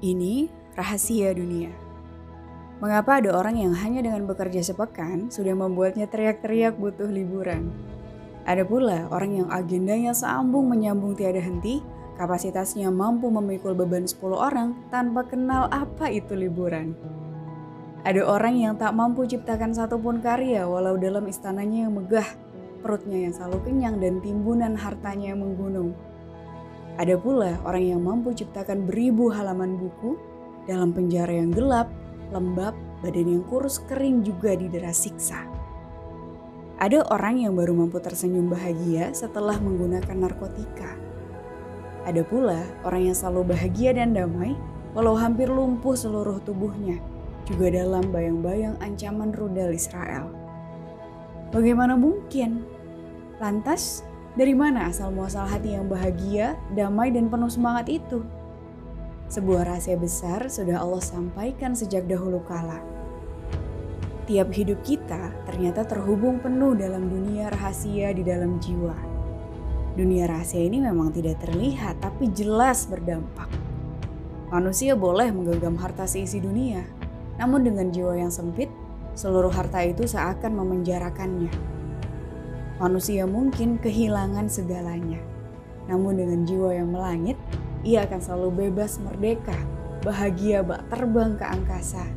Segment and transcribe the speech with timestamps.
[0.00, 0.48] Ini
[0.80, 1.68] rahasia dunia.
[2.80, 7.68] Mengapa ada orang yang hanya dengan bekerja sepekan sudah membuatnya teriak-teriak butuh liburan?
[8.48, 11.84] Ada pula orang yang agendanya sambung menyambung tiada henti,
[12.16, 16.96] kapasitasnya mampu memikul beban 10 orang tanpa kenal apa itu liburan.
[18.00, 22.24] Ada orang yang tak mampu ciptakan satupun karya walau dalam istananya yang megah,
[22.80, 25.92] perutnya yang selalu kenyang dan timbunan hartanya yang menggunung.
[26.98, 30.18] Ada pula orang yang mampu ciptakan beribu halaman buku
[30.66, 31.86] dalam penjara yang gelap,
[32.34, 35.46] lembab, badan yang kurus kering juga didera siksa.
[36.80, 40.96] Ada orang yang baru mampu tersenyum bahagia setelah menggunakan narkotika.
[42.08, 44.56] Ada pula orang yang selalu bahagia dan damai
[44.96, 46.98] walau hampir lumpuh seluruh tubuhnya,
[47.44, 50.32] juga dalam bayang-bayang ancaman rudal Israel.
[51.52, 52.64] Bagaimana mungkin?
[53.38, 54.06] Lantas,
[54.38, 58.22] dari mana asal muasal hati yang bahagia, damai, dan penuh semangat itu?
[59.26, 62.78] Sebuah rahasia besar sudah Allah sampaikan sejak dahulu kala.
[64.30, 68.94] Tiap hidup kita ternyata terhubung penuh dalam dunia rahasia di dalam jiwa.
[69.98, 73.50] Dunia rahasia ini memang tidak terlihat, tapi jelas berdampak.
[74.54, 76.86] Manusia boleh menggenggam harta seisi dunia,
[77.34, 78.70] namun dengan jiwa yang sempit,
[79.18, 81.79] seluruh harta itu seakan memenjarakannya
[82.80, 85.20] manusia mungkin kehilangan segalanya.
[85.86, 87.36] Namun dengan jiwa yang melangit,
[87.84, 89.56] ia akan selalu bebas merdeka,
[90.00, 92.08] bahagia bak terbang ke angkasa.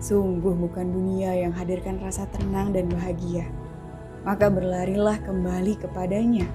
[0.00, 3.44] Sungguh bukan dunia yang hadirkan rasa tenang dan bahagia.
[4.24, 6.48] Maka berlarilah kembali kepadanya.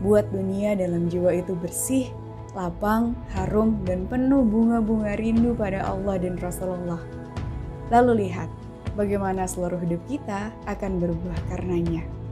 [0.00, 2.08] Buat dunia dalam jiwa itu bersih,
[2.56, 7.00] lapang, harum, dan penuh bunga-bunga rindu pada Allah dan Rasulullah.
[7.92, 8.48] Lalu lihat
[8.94, 12.23] bagaimana seluruh hidup kita akan berubah karenanya.